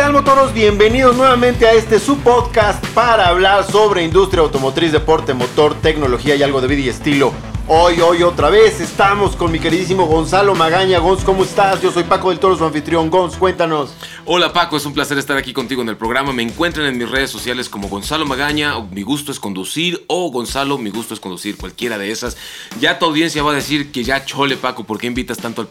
[0.00, 0.54] ¿Qué tal motoros?
[0.54, 6.42] Bienvenidos nuevamente a este su podcast para hablar sobre industria automotriz, deporte, motor, tecnología y
[6.42, 7.34] algo de vida y estilo.
[7.68, 11.00] Hoy, hoy otra vez estamos con mi queridísimo Gonzalo Magaña.
[11.00, 11.82] Gonz, ¿cómo estás?
[11.82, 13.10] Yo soy Paco del Toro, su anfitrión.
[13.10, 13.92] Gonz, cuéntanos.
[14.24, 16.32] Hola Paco, es un placer estar aquí contigo en el programa.
[16.32, 20.30] Me encuentran en mis redes sociales como Gonzalo Magaña, o Mi Gusto es Conducir o
[20.30, 22.38] Gonzalo, Mi Gusto es Conducir, cualquiera de esas.
[22.80, 25.68] Ya tu audiencia va a decir que ya chole Paco, ¿por qué invitas tanto al,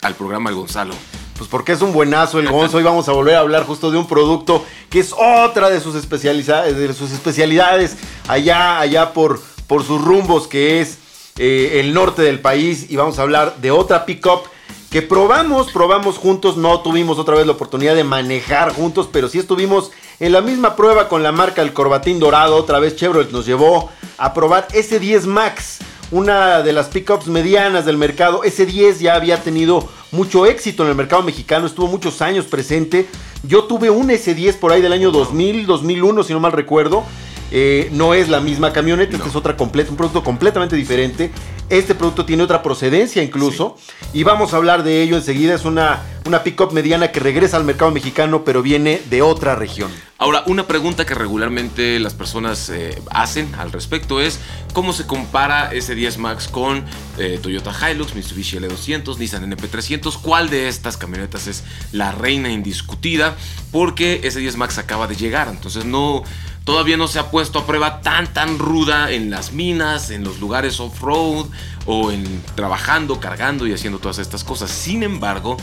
[0.00, 0.94] al programa al Gonzalo?
[1.36, 2.78] Pues porque es un buenazo el Gonzo.
[2.78, 5.94] Hoy vamos a volver a hablar justo de un producto que es otra de sus
[5.94, 10.98] especialidades, de sus especialidades allá, allá por, por sus rumbos, que es
[11.36, 12.86] eh, el norte del país.
[12.88, 14.44] Y vamos a hablar de otra pickup
[14.90, 16.56] que probamos, probamos juntos.
[16.56, 19.90] No tuvimos otra vez la oportunidad de manejar juntos, pero sí estuvimos
[20.20, 22.56] en la misma prueba con la marca El Corbatín Dorado.
[22.56, 27.96] Otra vez Chevrolet nos llevó a probar S10 Max una de las pickups medianas del
[27.96, 28.42] mercado.
[28.42, 33.06] S10 ya había tenido mucho éxito en el mercado mexicano, estuvo muchos años presente.
[33.44, 37.04] Yo tuve un S10 por ahí del año 2000, 2001, si no mal recuerdo.
[37.52, 41.30] Eh, no es la misma camioneta, este es otra completa, un producto completamente diferente.
[41.68, 43.76] Este producto tiene otra procedencia incluso.
[44.12, 45.54] Y vamos a hablar de ello enseguida.
[45.54, 49.90] Es una, una pick-up mediana que regresa al mercado mexicano, pero viene de otra región.
[50.18, 54.38] Ahora, una pregunta que regularmente las personas eh, hacen al respecto es
[54.72, 56.84] cómo se compara S10 Max con
[57.18, 60.18] eh, Toyota Hilux, Mitsubishi L200, Nissan NP300.
[60.22, 63.36] ¿Cuál de estas camionetas es la reina indiscutida?
[63.72, 66.22] Porque S10 Max acaba de llegar, entonces no
[66.66, 70.40] todavía no se ha puesto a prueba tan tan ruda en las minas, en los
[70.40, 71.46] lugares off-road
[71.86, 74.70] o en trabajando, cargando y haciendo todas estas cosas.
[74.70, 75.56] Sin embargo,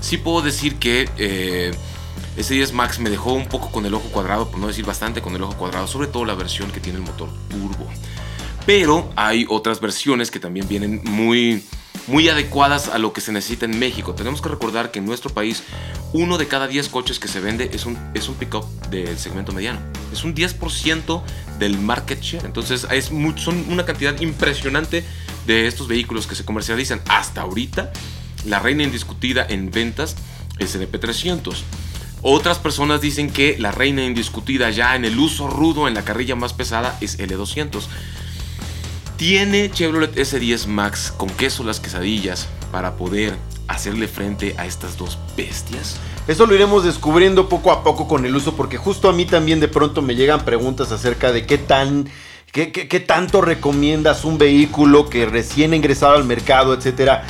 [0.00, 1.70] sí puedo decir que eh,
[2.36, 5.22] ese 10 Max me dejó un poco con el ojo cuadrado, por no decir bastante
[5.22, 7.88] con el ojo cuadrado, sobre todo la versión que tiene el motor turbo.
[8.66, 11.64] Pero hay otras versiones que también vienen muy
[12.08, 14.14] muy adecuadas a lo que se necesita en México.
[14.14, 15.62] Tenemos que recordar que en nuestro país
[16.12, 19.52] uno de cada 10 coches que se vende es un, es un pickup del segmento
[19.52, 19.78] mediano.
[20.12, 21.22] Es un 10%
[21.58, 22.44] del market share.
[22.46, 25.04] Entonces es son una cantidad impresionante
[25.46, 27.00] de estos vehículos que se comercializan.
[27.08, 27.92] Hasta ahorita,
[28.46, 30.16] la reina indiscutida en ventas
[30.58, 31.56] es el EP300.
[32.22, 36.34] Otras personas dicen que la reina indiscutida ya en el uso rudo, en la carrilla
[36.34, 37.84] más pesada, es L200.
[39.16, 43.36] ¿Tiene Chevrolet S10 Max con queso las quesadillas para poder
[43.68, 45.98] hacerle frente a estas dos bestias?
[46.28, 49.60] Eso lo iremos descubriendo poco a poco con el uso, porque justo a mí también
[49.60, 52.08] de pronto me llegan preguntas acerca de qué tan.
[52.52, 57.24] ¿Qué, tanto recomiendas un vehículo que recién ingresado al mercado, etcétera?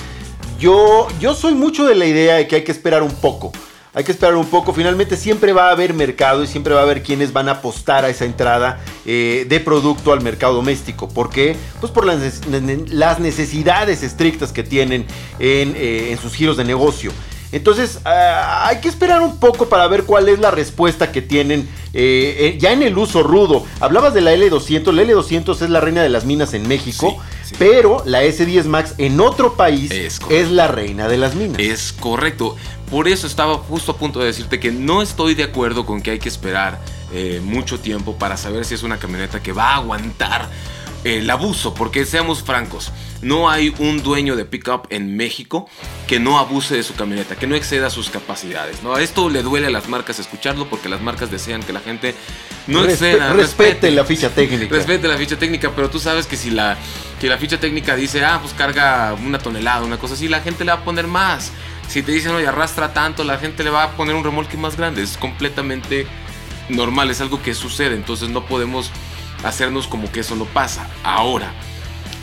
[0.59, 3.53] Yo, yo soy mucho de la idea de que hay que esperar un poco
[3.95, 4.73] hay que esperar un poco.
[4.73, 8.05] Finalmente siempre va a haber mercado y siempre va a haber quienes van a apostar
[8.05, 11.09] a esa entrada eh, de producto al mercado doméstico.
[11.09, 11.57] ¿Por qué?
[11.81, 15.05] Pues por las, necesidades estrictas que tienen
[15.41, 17.11] en, eh, en sus giros de negocio.
[17.53, 21.69] Entonces ah, hay que esperar un poco para ver cuál es la respuesta que tienen
[21.95, 23.65] eh, ya en el uso rudo.
[23.81, 27.19] Hablabas de la L200, la L200 es la reina de las minas en México.
[27.59, 31.59] Pero la S10 Max en otro país es, es, la reina de las minas.
[31.59, 32.57] Es correcto.
[32.91, 36.11] Por eso estaba justo a punto de decirte que no estoy de acuerdo con que
[36.11, 36.79] hay que esperar
[37.13, 40.49] eh, mucho tiempo para saber si es una camioneta que va a aguantar
[41.05, 42.93] el abuso, porque seamos francos,
[43.23, 45.69] no hay un dueño de pickup en México
[46.07, 48.83] que no abuse de su camioneta, que no exceda sus capacidades.
[48.83, 48.97] ¿no?
[48.99, 52.15] Esto le duele a las marcas escucharlo porque las marcas desean que la gente
[52.67, 53.33] no exceda.
[53.33, 54.75] Respete, la ficha técnica.
[54.75, 56.77] Respete la ficha técnica, pero tú sabes que si la,
[57.21, 60.65] que la ficha técnica dice, ah, pues carga una tonelada, una cosa así, la gente
[60.65, 61.53] le va a poner más.
[61.89, 64.77] Si te dicen, oye, arrastra tanto, la gente le va a poner un remolque más
[64.77, 65.03] grande.
[65.03, 66.07] Es completamente
[66.69, 67.95] normal, es algo que sucede.
[67.95, 68.91] Entonces no podemos
[69.45, 70.89] hacernos como que eso no pasa.
[71.03, 71.53] Ahora,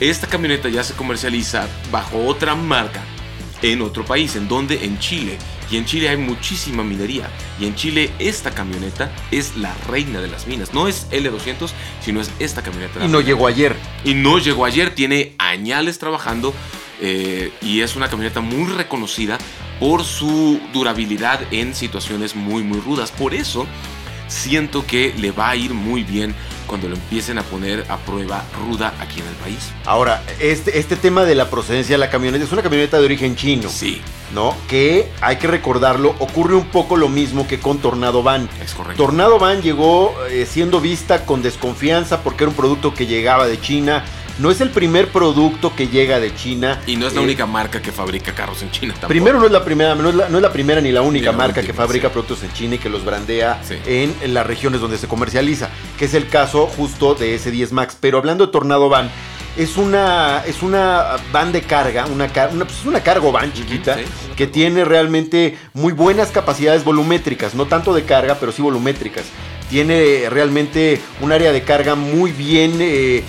[0.00, 3.02] esta camioneta ya se comercializa bajo otra marca
[3.62, 5.38] en otro país, en donde en Chile.
[5.70, 7.28] Y en Chile hay muchísima minería.
[7.58, 10.72] Y en Chile esta camioneta es la reina de las minas.
[10.72, 11.70] No es L200,
[12.00, 13.04] sino es esta camioneta.
[13.04, 13.74] Y no llegó ayer.
[14.04, 16.54] Y no llegó ayer, tiene añales trabajando
[17.00, 19.38] eh, y es una camioneta muy reconocida
[19.80, 23.10] por su durabilidad en situaciones muy muy rudas.
[23.10, 23.66] Por eso
[24.28, 26.34] siento que le va a ir muy bien
[26.66, 29.70] cuando lo empiecen a poner a prueba ruda aquí en el país.
[29.84, 33.36] Ahora, este, este tema de la procedencia de la camioneta es una camioneta de origen
[33.36, 33.68] chino.
[33.68, 34.00] Sí.
[34.34, 34.56] ¿No?
[34.66, 38.48] Que hay que recordarlo, ocurre un poco lo mismo que con Tornado Van.
[38.62, 39.00] Es correcto.
[39.00, 43.60] Tornado Van llegó eh, siendo vista con desconfianza porque era un producto que llegaba de
[43.60, 44.04] China
[44.38, 46.80] no es el primer producto que llega de China.
[46.86, 49.08] Y no es la eh, única marca que fabrica carros en China tampoco.
[49.08, 52.10] Primero no es la primera, no es la, primera ni la única marca que fabrica
[52.10, 56.14] productos en China y que los brandea en, las regiones donde se comercializa, que es
[56.14, 57.96] el caso justo de S10 Max.
[57.98, 59.10] Pero hablando de Tornado Van,
[59.56, 63.96] es una, es una van de carga, una, una, pues una cargo van chiquita,
[64.36, 69.24] que tiene realmente muy buenas capacidades volumétricas, no tanto de carga, pero sí volumétricas.
[69.70, 72.76] Tiene realmente un área de carga muy bien...
[72.80, 73.24] Eh,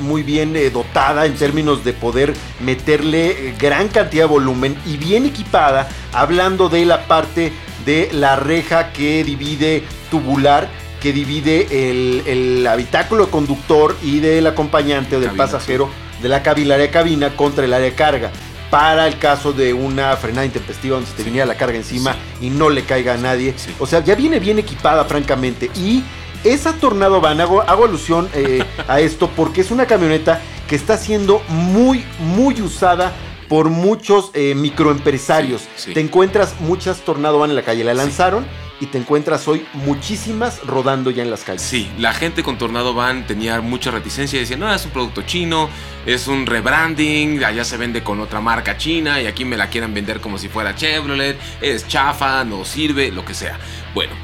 [0.00, 5.26] muy bien eh, dotada en términos de poder meterle gran cantidad de volumen y bien
[5.26, 7.52] equipada, hablando de la parte
[7.86, 10.68] de la reja que divide tubular
[11.02, 15.90] que divide el, habitáculo conductor y del acompañante o del pasajero
[16.22, 18.30] de la cabina, área cabina contra el área de carga.
[18.70, 22.50] Para el caso de una frenada intempestiva donde se te viniera la carga encima y
[22.50, 23.52] no le caiga a nadie.
[23.80, 25.70] O sea, ya viene bien equipada, francamente.
[25.74, 26.04] Y
[26.44, 31.40] esa Tornado Van, hago, alusión eh, a esto porque es una camioneta que está siendo
[31.48, 33.12] muy, muy usada
[33.48, 35.68] por muchos eh, microempresarios.
[35.92, 37.84] Te encuentras muchas Tornado Van en la calle.
[37.84, 38.46] La lanzaron
[38.80, 41.62] y te encuentras hoy muchísimas rodando ya en las calles.
[41.62, 45.22] Sí, la gente con Tornado Van tenía mucha reticencia y decía, no, es un producto
[45.22, 45.68] chino,
[46.04, 49.94] es un rebranding, allá se vende con otra marca china y aquí me la quieran
[49.94, 53.58] vender como si fuera Chevrolet, es chafa, no sirve, lo que sea.
[53.94, 54.14] Bueno.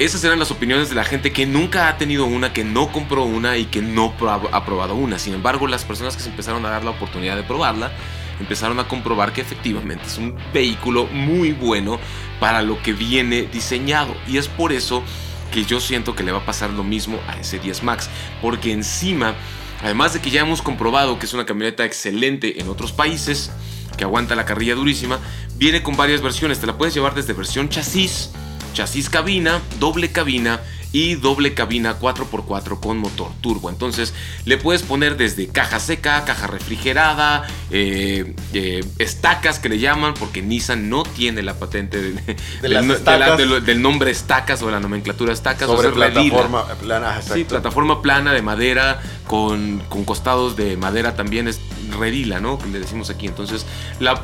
[0.00, 3.24] Esas eran las opiniones de la gente que nunca ha tenido una, que no compró
[3.24, 4.14] una y que no
[4.50, 5.18] ha probado una.
[5.18, 7.92] Sin embargo, las personas que se empezaron a dar la oportunidad de probarla,
[8.40, 12.00] empezaron a comprobar que efectivamente es un vehículo muy bueno
[12.40, 14.16] para lo que viene diseñado.
[14.26, 15.02] Y es por eso
[15.52, 18.08] que yo siento que le va a pasar lo mismo a ese 10 Max.
[18.40, 19.34] Porque encima,
[19.82, 23.52] además de que ya hemos comprobado que es una camioneta excelente en otros países,
[23.98, 25.18] que aguanta la carrilla durísima,
[25.56, 26.58] viene con varias versiones.
[26.58, 28.30] Te la puedes llevar desde versión chasis,
[28.72, 30.60] chasis cabina, doble cabina
[30.92, 33.70] y doble cabina 4x4 con motor turbo.
[33.70, 34.12] Entonces
[34.44, 40.42] le puedes poner desde caja seca, caja refrigerada, eh, eh, estacas que le llaman, porque
[40.42, 42.14] Nissan no tiene la patente
[42.62, 45.68] del nombre estacas o de la nomenclatura estacas.
[45.68, 47.22] Sobre plataforma plana.
[47.22, 51.60] Sí, plataforma plana de madera con, con costados de madera también es
[51.98, 52.58] redila, ¿no?
[52.58, 53.26] Que le decimos aquí.
[53.26, 53.64] Entonces
[54.00, 54.20] la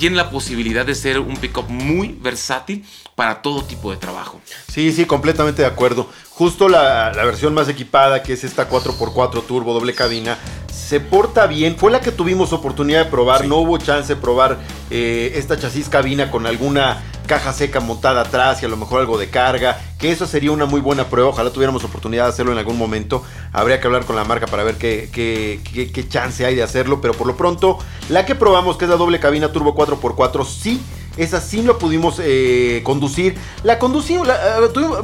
[0.00, 4.40] tiene la posibilidad de ser un pickup muy versátil para todo tipo de trabajo.
[4.66, 6.08] Sí, sí, completamente de acuerdo.
[6.30, 10.38] Justo la, versión más equipada, que es esta 4x4 turbo doble cabina,
[10.72, 11.76] se porta bien.
[11.76, 13.46] Fue la que tuvimos oportunidad de probar.
[13.46, 14.58] No hubo chance de probar
[14.90, 19.16] eh, esta chasis cabina con alguna caja seca montada atrás y a lo mejor algo
[19.16, 22.58] de carga, que eso sería una muy buena prueba, ojalá tuviéramos oportunidad de hacerlo en
[22.58, 23.22] algún momento,
[23.52, 27.14] habría que hablar con la marca para ver qué, qué, chance hay de hacerlo, pero
[27.14, 27.78] por lo pronto,
[28.08, 30.82] la que probamos, que es la doble cabina turbo 4x4, sí,
[31.16, 34.32] esa sí lo pudimos eh, conducir, la conducimos, eh,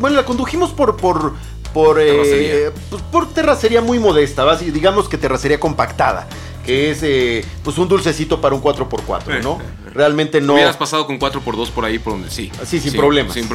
[0.00, 0.96] bueno, la condujimos por...
[0.96, 1.34] por
[1.74, 6.26] por, eh, pues, por terracería muy modesta, digamos que terracería compactada
[6.66, 9.58] que es eh, pues un dulcecito para un 4x4, ¿no?
[9.94, 10.54] Realmente no.
[10.54, 12.50] Hubieras pasado con 4x2 por ahí por donde sí.
[12.64, 13.32] Sí, sin problema.
[13.32, 13.48] Sin,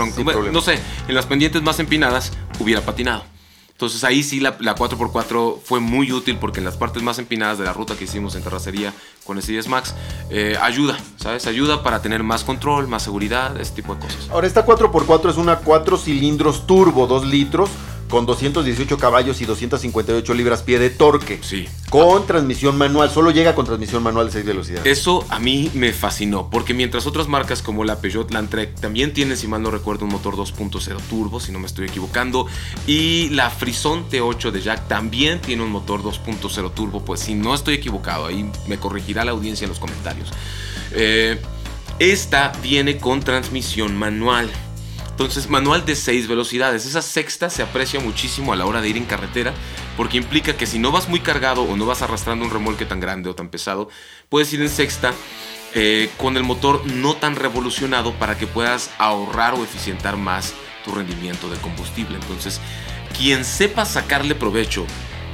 [0.51, 3.23] No sé, en las pendientes más empinadas hubiera patinado.
[3.81, 7.65] Entonces ahí sí la, 4x4 fue muy útil porque en las partes más empinadas de
[7.65, 8.93] la ruta que hicimos en terracería
[9.25, 9.95] con s 10 Max,
[10.29, 11.47] eh, ayuda, ¿sabes?
[11.47, 14.29] Ayuda para tener más control, más seguridad, ese tipo de cosas.
[14.29, 17.71] Ahora esta 4x4 es una 4 cilindros turbo, 2 litros,
[18.11, 21.39] con 218 caballos y 258 libras pie de torque.
[21.41, 21.67] Sí.
[21.89, 24.85] Con transmisión manual, solo llega con transmisión manual de 6 velocidades.
[24.85, 29.37] Eso a mí me fascinó, porque mientras otras marcas como la Peugeot Landtrek también tienen,
[29.37, 32.47] si mal no recuerdo, un motor 2.0 turbo, si no me estoy equivocando,
[32.85, 37.55] y la Frison T8 de Jack también tiene un motor 2.0 turbo, pues si no
[37.55, 40.29] estoy equivocado, ahí me corregirá la audiencia en los comentarios.
[40.91, 41.39] Eh,
[41.99, 44.49] esta viene con transmisión manual.
[45.21, 46.87] Entonces, manual de 6 velocidades.
[46.87, 49.53] Esa sexta se aprecia muchísimo a la hora de ir en carretera
[49.95, 52.99] porque implica que si no vas muy cargado o no vas arrastrando un remolque tan
[52.99, 53.87] grande o tan pesado,
[54.29, 55.13] puedes ir en sexta
[55.75, 60.91] eh, con el motor no tan revolucionado para que puedas ahorrar o eficientar más tu
[60.91, 62.15] rendimiento de combustible.
[62.15, 62.59] Entonces,
[63.15, 64.87] quien sepa sacarle provecho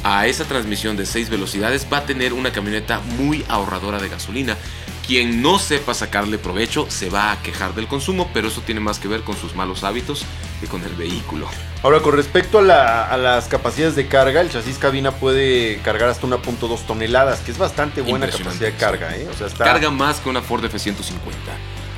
[0.04, 4.58] a esa transmisión de 6 velocidades va a tener una camioneta muy ahorradora de gasolina
[5.08, 9.00] quien no sepa sacarle provecho se va a quejar del consumo, pero eso tiene más
[9.00, 10.26] que ver con sus malos hábitos
[10.60, 11.48] que con el vehículo.
[11.82, 16.86] Ahora, con respecto a, las capacidades de carga, el chasis cabina puede cargar hasta 1.2
[16.86, 19.16] toneladas, que es bastante buena capacidad de carga.
[19.16, 19.28] ¿eh?
[19.58, 20.94] Carga más que una Ford F-150.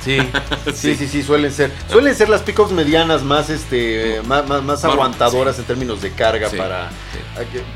[0.00, 0.18] Sí,
[0.72, 1.70] sí, sí, sí, suelen ser.
[1.90, 6.88] Suelen ser las pickups medianas más, este, más, más, aguantadoras en términos de carga para.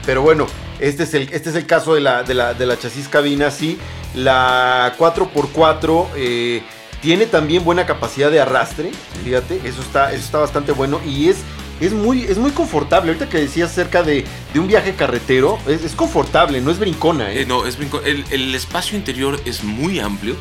[0.07, 0.47] Pero bueno,
[0.79, 3.51] este es el, este es el caso de la, de la, de la chasis cabina,
[3.51, 3.79] sí.
[4.15, 6.63] La 4x4 eh,
[7.01, 8.91] tiene también buena capacidad de arrastre,
[9.25, 11.39] fíjate, eso está, eso está bastante bueno y es,
[11.81, 13.11] es, muy, es muy confortable.
[13.11, 17.33] Ahorita que decías acerca de, un viaje carretero, es, confortable, no es brincona.
[17.33, 17.43] ¿eh?
[17.43, 20.37] eh no, es El, espacio interior es muy amplio.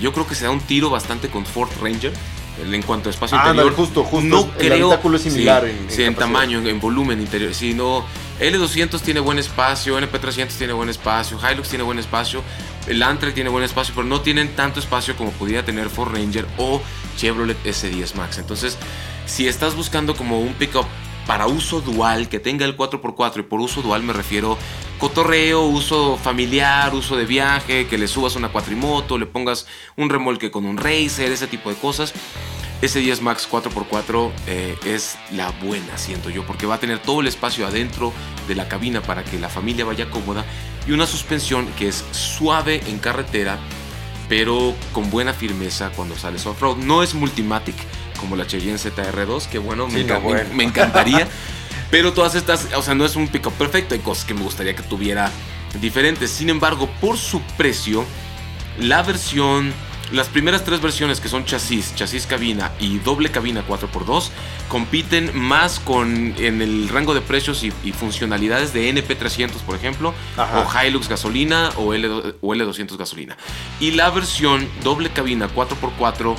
[0.00, 2.12] Yo creo que se da un tiro bastante con Ford Ranger.
[2.62, 3.66] En cuanto a espacio Ah, interior.
[3.68, 4.26] ándale, justo, justo.
[4.28, 4.86] No El creo.
[4.88, 6.18] habitáculo es similar sí, en- en sí, en capacidad.
[6.18, 7.54] tamaño, en, en volumen interior.
[7.54, 8.04] Sí, no.
[8.40, 12.42] L200 tiene buen espacio, NP300 tiene buen espacio, Hilux tiene buen espacio,
[12.88, 16.46] el Antra tiene buen espacio, pero no tienen tanto espacio como pudiera tener Ford Ranger
[16.56, 16.80] o
[17.16, 18.38] Chevrolet S10 Max.
[18.38, 18.76] Entonces,
[19.26, 20.86] si estás buscando como un pickup
[21.26, 24.58] para uso dual, que tenga el 4x4, y por uso dual me refiero
[25.02, 29.66] cotorreo, uso familiar, uso de viaje, que le subas una cuatrimoto, le pongas
[29.96, 32.14] un remolque con un racer, ese tipo de cosas.
[32.82, 37.26] S10 Max 4x4 eh, es la buena, siento yo, porque va a tener todo el
[37.26, 38.12] espacio adentro
[38.46, 40.44] de la cabina para que la familia vaya cómoda
[40.86, 43.58] y una suspensión que es suave en carretera,
[44.28, 46.76] pero con buena firmeza cuando sales off-road.
[46.76, 47.74] No es Multimatic
[48.20, 50.50] como la Cheyenne ZR2, que bueno, me, Sí, no, enca- me- bueno.
[50.54, 51.26] me encantaría.
[51.92, 54.74] Pero todas estas, o sea, no es un pickup perfecto, hay cosas que me gustaría
[54.74, 55.30] que tuviera
[55.78, 56.30] diferentes.
[56.30, 58.06] Sin embargo, por su precio,
[58.80, 59.74] la versión,
[60.10, 64.30] las primeras tres versiones que son chasis, chasis cabina y doble cabina 4x2,
[64.68, 70.14] compiten más con en el rango de precios y, y funcionalidades de NP300, por ejemplo,
[70.38, 70.60] Ajá.
[70.60, 73.36] o Hilux gasolina o, L, o L200 gasolina.
[73.80, 76.36] Y la versión doble cabina 4x4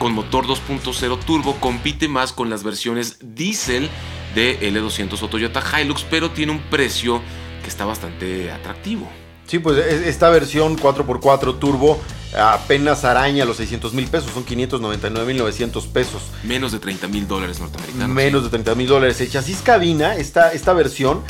[0.00, 3.90] con motor 2.0 turbo compite más con las versiones diésel
[4.34, 7.20] de L200 o Toyota Hilux, pero tiene un precio
[7.62, 9.08] que está bastante atractivo.
[9.46, 11.98] Sí, pues es- esta versión 4x4 turbo
[12.38, 16.22] apenas araña los 600 mil pesos, son 599 mil 900 pesos.
[16.44, 18.08] Menos de 30 mil dólares norteamericanos.
[18.08, 19.18] Menos de 30 mil dólares.
[19.22, 21.22] El chasis cabina, esta, esta versión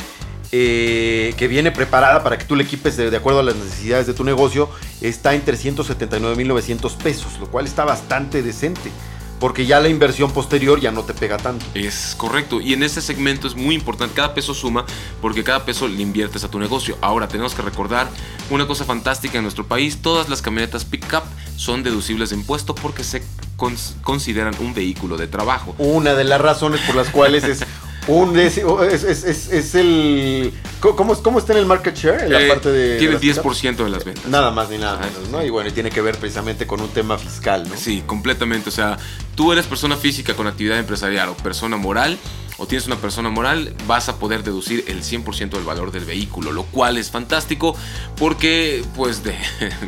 [0.51, 4.07] eh, que viene preparada para que tú le equipes de, de acuerdo a las necesidades
[4.07, 8.91] de tu negocio, está en 379 mil 900 pesos, lo cual está bastante decente.
[9.39, 11.65] Porque ya la inversión posterior ya no te pega tanto.
[11.73, 12.59] Es correcto.
[12.59, 14.13] Y en este segmento es muy importante.
[14.15, 14.85] Cada peso suma
[15.21, 16.97] porque cada peso le inviertes a tu negocio.
[17.01, 18.09] Ahora tenemos que recordar
[18.49, 20.01] una cosa fantástica en nuestro país.
[20.01, 21.23] Todas las camionetas pickup
[21.55, 23.23] son deducibles de impuesto porque se
[23.57, 25.73] cons- consideran un vehículo de trabajo.
[25.77, 27.63] Una de las razones por las cuales es
[28.09, 32.23] un es, es, es- es- el ¿cómo, ¿cómo está en el market share?
[32.23, 33.63] En la Eh, parte de tiene de las pickups?
[33.63, 34.25] 10% de las ventas.
[34.25, 35.43] Nada más ni nada menos, ¿no?
[35.43, 37.75] Y bueno, y tiene que ver precisamente con un tema fiscal, ¿no?
[37.77, 38.69] Sí, completamente.
[38.69, 38.97] O sea,
[39.35, 42.17] tú eres persona física con actividad empresarial o persona moral,
[42.59, 46.51] o tienes una persona moral, vas a poder deducir el 100% del valor del vehículo,
[46.51, 47.75] lo cual es fantástico
[48.17, 49.35] porque, pues, de,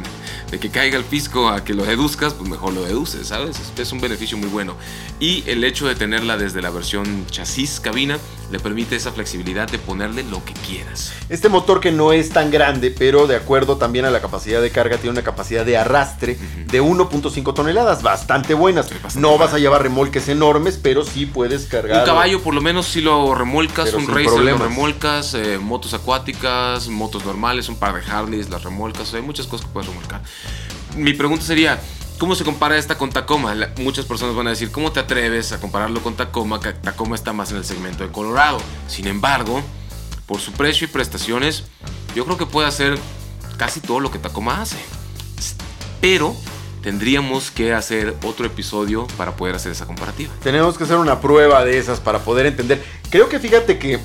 [0.51, 3.57] de que caiga el fisco a que lo deduzcas, pues mejor lo deduces, ¿sabes?
[3.77, 4.75] Es, un beneficio muy bueno.
[5.19, 8.17] Y el hecho de tenerla desde la versión chasis cabina
[8.51, 11.13] le permite esa flexibilidad de ponerle lo que quieras.
[11.29, 14.71] Este motor que no es tan grande, pero de acuerdo también a la capacidad de
[14.71, 16.37] carga, tiene una capacidad de arrastre
[16.67, 18.89] de 1.5 toneladas, bastante buenas.
[18.89, 21.99] Bastante no vas a llevar remolques enormes, pero sí puedes cargar.
[21.99, 24.59] Un caballo por lo menos si lo remolcas, Pero un racer problemas.
[24.61, 29.47] lo remolcas, eh, motos acuáticas, motos normales, un par de Harleys las remolcas, hay muchas
[29.47, 30.21] cosas que puedes remolcar.
[30.95, 31.81] Mi pregunta sería,
[32.17, 33.55] ¿cómo se compara esta con Tacoma?
[33.55, 36.59] La- muchas personas van a decir, ¿cómo te atreves a compararlo con Tacoma?
[36.59, 38.59] Que Tacoma está más en el segmento de Colorado.
[38.87, 39.61] Sin embargo,
[40.25, 41.63] por su precio y prestaciones,
[42.15, 42.97] yo creo que puede hacer
[43.57, 44.77] casi todo lo que Tacoma hace.
[45.99, 46.35] Pero
[46.81, 50.31] tendríamos que hacer otro episodio para poder hacer esa comparativa.
[50.43, 52.83] Tenemos que hacer una prueba de esas para poder entender.
[53.09, 53.99] Creo que fíjate que,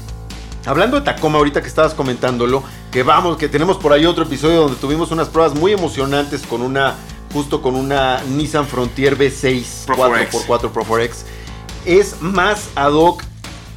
[0.67, 4.61] hablando de Tacoma, ahorita que estabas comentándolo, que vamos, que tenemos por ahí otro episodio
[4.63, 6.95] donde tuvimos unas pruebas muy emocionantes con una,
[7.33, 10.31] justo con una Nissan Frontier V6 Pro 4X.
[10.47, 11.11] 4x4 Pro 4X.
[11.87, 13.23] Es más ad hoc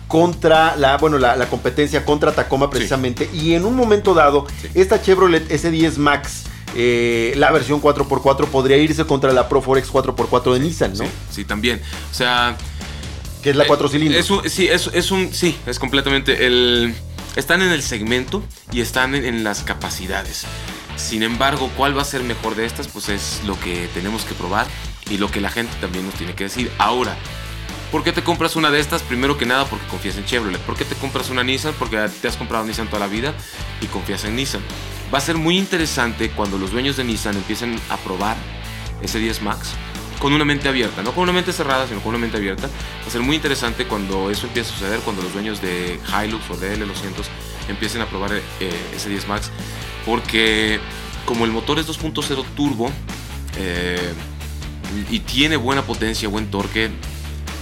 [0.08, 3.30] contra la, bueno, la, la competencia contra Tacoma precisamente.
[3.32, 4.68] Y en un momento dado, Sí.
[4.74, 10.54] esta Chevrolet S10 Max, eh, la versión 4x4, podría irse contra la Pro 4X 4x4
[10.54, 11.06] de Nissan, ¿no?
[11.06, 11.82] Sí, sí, también.
[12.12, 12.58] O sea,
[13.44, 14.24] Que es la 4 eh, cilindros.
[14.24, 16.94] Es un, sí, es, es un, sí, es completamente el.
[17.36, 20.46] Están en el segmento y están en, en las capacidades.
[20.96, 22.88] Sin embargo, ¿cuál va a ser mejor de estas?
[22.88, 24.68] Pues es lo que tenemos que probar
[25.10, 26.72] y lo que la gente también nos tiene que decir.
[26.78, 27.16] Ahora,
[27.92, 29.02] ¿por qué te compras una de estas?
[29.04, 30.60] Primero que nada, porque confías en Chevrolet.
[30.62, 31.74] ¿Por qué te compras una Nissan?
[31.80, 33.34] Porque te has comprado Nissan toda la vida
[33.82, 34.62] y confías en Nissan.
[35.14, 38.38] Va a ser muy interesante cuando los dueños de Nissan empiecen a probar
[39.02, 39.72] ese 10 Max
[40.20, 42.68] con una mente abierta, no con una mente cerrada, sino con una mente abierta.
[42.68, 46.50] Va a ser muy interesante cuando eso empiece a suceder, cuando los dueños de Hilux
[46.52, 47.26] o de L200
[47.70, 48.42] empiecen a probar eh,
[48.96, 49.50] ese 10 Max,
[50.06, 50.80] porque
[51.26, 52.92] como el motor es 2.0 turbo
[53.58, 54.14] eh,
[55.10, 56.90] y tiene buena potencia, buen torque,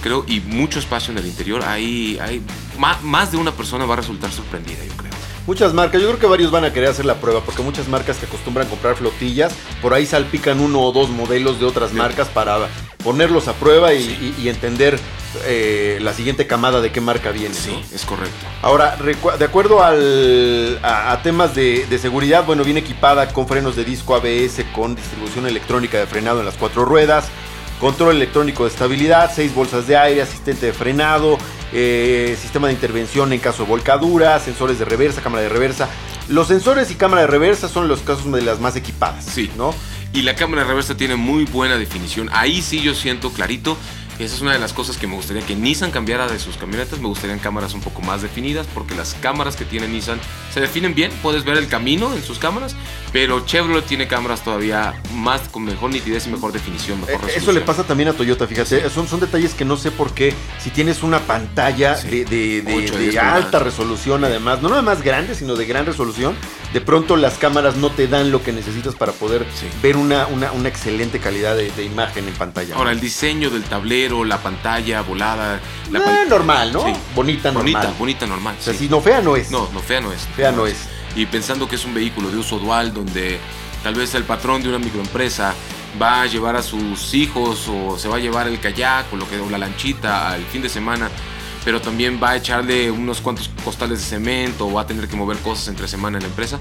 [0.02, 2.42] creo, y mucho espacio en el interior, hay, hay
[2.78, 5.12] más de una persona va a resultar sorprendida, yo creo.
[5.46, 8.18] Muchas marcas, yo creo que varios van a querer hacer la prueba, porque muchas marcas
[8.18, 11.96] que acostumbran comprar flotillas, por ahí salpican uno o dos modelos de otras Sí.
[11.96, 12.68] marcas para
[13.02, 14.02] ponerlos a prueba y,
[14.38, 14.98] y- y entender
[15.44, 17.54] eh, la siguiente camada de qué marca viene.
[17.54, 17.96] Sí, ¿no?
[17.96, 18.34] es correcto.
[18.62, 18.96] Ahora,
[19.38, 23.84] de acuerdo al- a, a temas de, de seguridad, bueno, viene equipada con frenos de
[23.84, 27.26] disco ABS con distribución electrónica de frenado en las cuatro ruedas,
[27.78, 31.38] control electrónico de estabilidad, 6 bolsas de aire, asistente de frenado,
[31.72, 35.88] eh, sistema de intervención en caso de volcadura, sensores de reversa, cámara de reversa.
[36.28, 39.24] Los sensores y cámara de reversa son los casos de las más equipadas.
[39.24, 39.50] Sí.
[39.56, 39.74] ¿no?
[40.12, 42.28] Y la cámara de reversa tiene muy buena definición.
[42.32, 43.76] Ahí sí yo siento clarito.
[44.18, 46.98] Esa es una de las cosas que me gustaría que Nissan cambiara de sus camionetas.
[46.98, 50.18] Me gustarían cámaras un poco más definidas porque las cámaras que tiene Nissan
[50.52, 51.12] se definen bien.
[51.22, 52.74] Puedes ver el camino en sus cámaras,
[53.12, 57.00] pero Chevrolet tiene cámaras todavía más con mejor nitidez y mejor definición.
[57.00, 58.90] Mejor Eh, Eso le pasa también a Toyota, fíjate.
[58.90, 60.34] Son, son detalles que no sé por qué.
[60.58, 62.08] Si tienes una pantalla Sí.
[62.24, 66.34] de, de- alta resolución, además, no nada más grande, sino de gran resolución,
[66.72, 69.66] de pronto las cámaras no te dan lo que necesitas para poder Sí.
[69.82, 72.74] ver una, una, una excelente calidad de, de imagen en pantalla.
[72.76, 75.60] Ahora, el diseño del tablero, la pantalla volada,
[75.90, 76.84] la Eh, pan- normal, ¿no?
[76.84, 76.92] Sí.
[77.14, 77.72] Bonita, normal.
[77.72, 78.56] bonita, bonita, normal.
[78.58, 78.80] O sea, sí.
[78.80, 79.50] si no fea no es.
[79.50, 80.20] No, no, fea no es.
[80.36, 80.76] Fea no es.
[81.16, 83.38] Y pensando que es un vehículo de uso dual donde
[83.82, 85.54] tal vez el patrón de una microempresa
[86.00, 89.28] va a llevar a sus hijos o se va a llevar el kayak o, lo
[89.28, 91.08] que, o la lanchita al fin de semana,
[91.64, 95.16] pero también va a echarle unos cuantos costales de cemento o va a tener que
[95.16, 96.58] mover cosas entre semana en la empresa.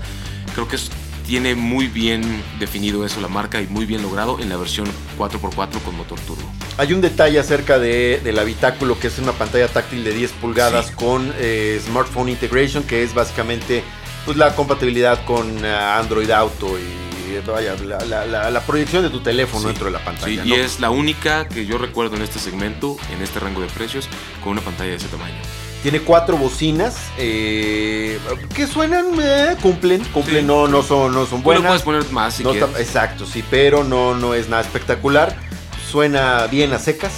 [0.53, 0.89] Creo que es-
[1.25, 4.87] tiene muy bien definido eso la marca y muy bien logrado en la versión
[5.17, 6.41] 4x4 con motor turbo.
[6.77, 10.87] Hay un detalle acerca de, del habitáculo que es una pantalla táctil de 10 pulgadas
[10.87, 10.93] Sí.
[10.95, 13.83] con eh, Smartphone Integration, que es básicamente
[14.23, 19.09] pues, la compatibilidad con eh, Android Auto y vaya, la, la- la- la proyección de
[19.09, 19.67] tu teléfono Sí.
[19.67, 20.45] dentro de la Sí, pantalla.
[20.45, 20.55] y ¿no?
[20.55, 24.07] es la única que yo recuerdo en este segmento, en este rango de precios,
[24.43, 25.35] con una pantalla de ese tamaño.
[25.83, 28.19] Tiene cuatro bocinas eh,
[28.55, 30.45] que suenan, eh, cumplen, cumplen, Sí.
[30.45, 31.81] no, no son, no son Bueno, buenas.
[31.83, 35.35] puedes poner más si No está- exacto, sí, pero no, no es nada espectacular.
[35.89, 37.13] Suena bien a secas.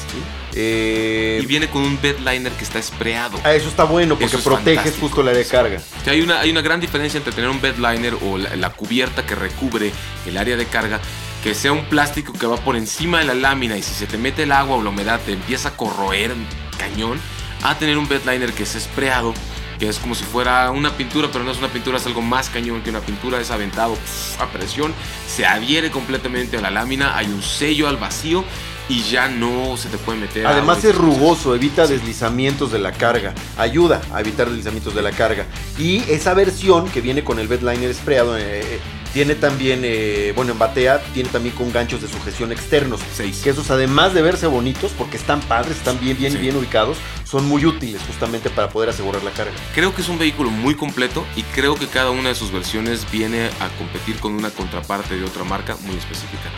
[0.56, 3.40] Eh, Y viene con un bedliner que está sprayado.
[3.44, 4.98] ah, eso está bueno porque es fantástico.
[5.00, 5.80] justo el área de carga.
[6.02, 8.70] O sea, hay, una, hay una gran diferencia entre tener un bedliner o la, la
[8.72, 9.92] cubierta que recubre
[10.26, 11.00] el área de carga,
[11.44, 14.18] que sea un plástico que va por encima de la lámina y si se te
[14.18, 16.34] mete el agua o la humedad te empieza a corroer
[16.78, 17.20] cañón,
[17.64, 19.34] a tener un bedliner que es sprayado,
[19.80, 22.50] que es como si fuera una pintura, pero no es una pintura, es algo más
[22.50, 24.94] cañón que una pintura, es aventado pf, a presión,
[25.28, 28.44] se adhiere completamente a la lámina, hay un sello al vacío
[28.90, 30.46] y ya no se te puede meter.
[30.48, 31.94] Además es rugoso, evita Sí.
[31.94, 35.46] deslizamientos de la carga, ayuda a evitar deslizamientos de la carga.
[35.78, 38.80] Y esa versión que viene con el bedliner sprayado eh, eh,
[39.14, 43.00] tiene también, eh, bueno, en batea, tiene también con ganchos de sujeción externos.
[43.16, 43.42] Seis.
[43.44, 46.38] Que esos además de verse bonitos, porque están padres, están bien, bien, Sí.
[46.40, 49.54] bien ubicados, son muy útiles justamente para poder asegurar la carga.
[49.74, 53.06] Creo que es un vehículo muy completo y creo que cada una de sus versiones
[53.12, 56.50] viene a competir con una contraparte de otra marca muy específica.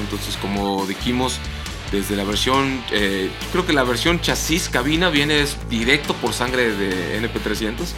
[0.00, 1.40] Entonces, como dijimos,
[1.90, 7.20] desde la versión, eh, creo que la versión chasis cabina viene directo por sangre de
[7.20, 7.92] NP300,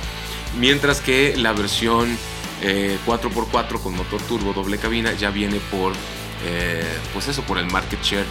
[0.58, 2.16] mientras que la versión
[2.62, 5.92] eh, 4x4 con motor turbo doble cabina ya viene por,
[6.44, 8.26] eh, pues eso, por el market share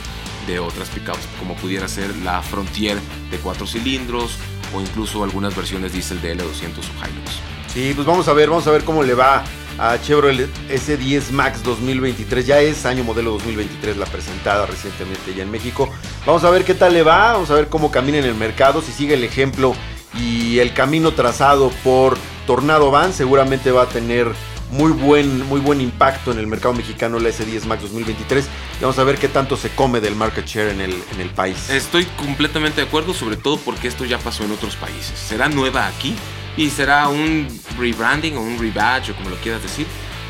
[0.48, 2.98] de otras pickups, como pudiera ser la Frontier
[3.30, 4.38] de 4 cilindros
[4.74, 7.59] o incluso algunas versiones diésel de L200 o Hilux.
[7.74, 9.44] Sí, pues vamos a ver, vamos a ver cómo le va
[9.78, 12.46] a Chevrolet S10 Max 2023.
[12.46, 15.88] Ya es año modelo 2023 la presentada recientemente ya en México.
[16.26, 18.82] Vamos a ver qué tal le va, vamos a ver cómo camina en el mercado,
[18.82, 19.76] si sigue el ejemplo
[20.20, 24.34] y el camino trazado por Tornado Van, seguramente va a tener
[24.72, 28.46] muy buen, muy buen impacto en el mercado mexicano la S10 Max 2023.
[28.46, 31.30] Y vamos a ver qué tanto se come del market share en el, en el
[31.30, 31.70] país.
[31.70, 35.18] Estoy completamente de acuerdo, sobre todo porque esto ya pasó en otros países.
[35.18, 36.16] Será nueva aquí
[36.58, 39.88] y será un rebranding o un rebadge o como lo quieras decir,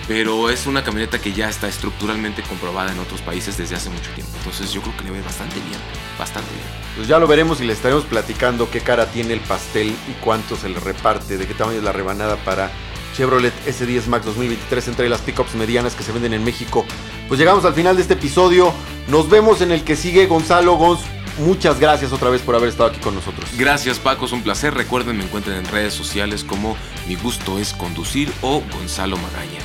[0.07, 4.09] pero es una camioneta que ya está estructuralmente comprobada en otros países desde hace mucho
[4.15, 4.31] tiempo.
[4.37, 5.79] Entonces yo creo que le ve bastante bien,
[6.17, 6.65] bastante bien.
[6.95, 10.55] Pues ya lo veremos y le estaremos platicando qué cara tiene el pastel y cuánto
[10.55, 12.71] se le reparte, de qué tamaño es la rebanada para
[13.15, 16.85] Chevrolet S10 Max 2023 entre las pickups medianas que se venden en México.
[17.27, 18.73] Pues llegamos al final de este episodio.
[19.09, 21.01] Nos vemos en el que sigue Gonzalo Gonz.
[21.39, 23.49] Muchas gracias otra vez por haber estado aquí con nosotros.
[23.57, 24.73] Gracias Paco, es un placer.
[24.73, 26.75] Recuerden, me encuentran en redes sociales como
[27.07, 29.59] Mi Gusto es Conducir o Gonzalo Magaña.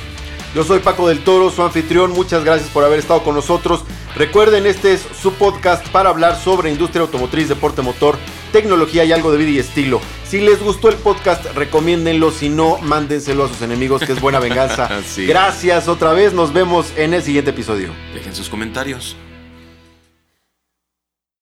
[0.55, 2.11] Yo soy Paco del Toro, su anfitrión.
[2.11, 3.83] Muchas gracias por haber estado con nosotros.
[4.15, 8.17] Recuerden, este es su podcast para hablar sobre industria automotriz, deporte motor,
[8.53, 9.99] tecnología y algo de vida y estilo.
[10.25, 12.31] Si les gustó el podcast, recomiéndenlo.
[12.31, 14.89] Si no, mándenselo a sus enemigos, que es buena venganza.
[15.05, 15.25] Sí.
[15.25, 16.31] Gracias otra vez.
[16.31, 17.89] Nos vemos en el siguiente episodio.
[18.13, 19.17] Dejen sus comentarios.